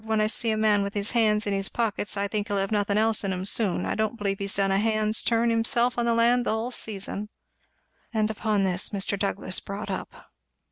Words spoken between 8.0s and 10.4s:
And upon this Mr. Douglass brought up.